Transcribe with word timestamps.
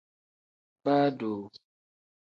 Baa 0.83 1.07
doo. 1.19 1.41